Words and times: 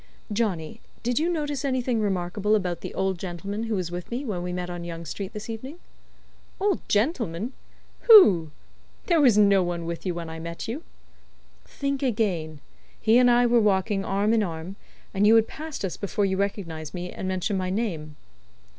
"Johnny, 0.33 0.81
did 1.03 1.19
you 1.19 1.29
notice 1.29 1.63
anything 1.63 2.01
remarkable 2.01 2.55
about 2.55 2.81
the 2.81 2.91
old 2.95 3.19
gentleman 3.19 3.65
who 3.65 3.75
was 3.75 3.91
with 3.91 4.09
me 4.09 4.25
when 4.25 4.41
we 4.41 4.51
met 4.51 4.67
on 4.67 4.83
Young 4.83 5.05
Street 5.05 5.31
this 5.31 5.47
evening?" 5.47 5.77
"Old 6.59 6.79
gentleman! 6.89 7.53
who? 8.09 8.49
There 9.05 9.21
was 9.21 9.37
no 9.37 9.61
one 9.61 9.85
with 9.85 10.03
you 10.03 10.15
when 10.15 10.27
I 10.27 10.39
met 10.39 10.67
you." 10.67 10.81
"Think 11.65 12.01
again, 12.01 12.61
He 12.99 13.19
and 13.19 13.29
I 13.29 13.45
were 13.45 13.61
walking 13.61 14.03
arm 14.03 14.33
in 14.33 14.41
arm, 14.41 14.75
and 15.13 15.27
you 15.27 15.35
had 15.35 15.47
passed 15.47 15.85
us 15.85 15.97
before 15.97 16.25
you 16.25 16.35
recognized 16.35 16.95
me, 16.95 17.11
and 17.11 17.27
mentioned 17.27 17.59
my 17.59 17.69
name." 17.69 18.15